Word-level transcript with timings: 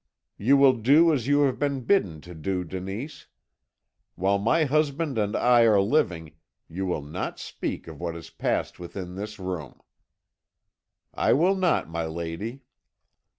"'You 0.39 0.57
will 0.57 0.73
do 0.73 1.13
as 1.13 1.27
you 1.27 1.41
have 1.41 1.59
been 1.59 1.81
bidden 1.81 2.21
to 2.21 2.33
do, 2.33 2.63
Denise. 2.63 3.27
While 4.15 4.39
my 4.39 4.63
husband 4.63 5.19
and 5.19 5.35
I 5.35 5.61
are 5.65 5.79
living 5.79 6.33
you 6.67 6.87
will 6.87 7.03
not 7.03 7.37
speak 7.37 7.87
of 7.87 7.99
what 8.01 8.15
has 8.15 8.31
passed 8.31 8.79
within 8.79 9.13
this 9.13 9.37
room.' 9.37 9.79
"'I 11.13 11.33
will 11.33 11.55
not, 11.55 11.87
my 11.87 12.05
lady.' 12.07 12.63